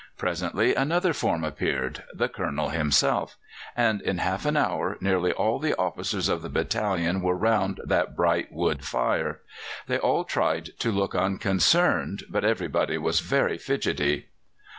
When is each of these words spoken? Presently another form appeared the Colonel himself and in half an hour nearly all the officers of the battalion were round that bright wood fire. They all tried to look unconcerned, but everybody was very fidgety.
Presently 0.17 0.73
another 0.73 1.13
form 1.13 1.43
appeared 1.43 2.05
the 2.11 2.27
Colonel 2.27 2.69
himself 2.69 3.37
and 3.77 4.01
in 4.01 4.17
half 4.17 4.47
an 4.47 4.57
hour 4.57 4.97
nearly 4.99 5.31
all 5.31 5.59
the 5.59 5.75
officers 5.75 6.27
of 6.27 6.41
the 6.41 6.49
battalion 6.49 7.21
were 7.21 7.35
round 7.37 7.79
that 7.85 8.15
bright 8.15 8.51
wood 8.51 8.83
fire. 8.83 9.41
They 9.85 9.99
all 9.99 10.23
tried 10.23 10.71
to 10.79 10.91
look 10.91 11.13
unconcerned, 11.13 12.23
but 12.31 12.43
everybody 12.43 12.97
was 12.97 13.19
very 13.19 13.59
fidgety. 13.59 14.29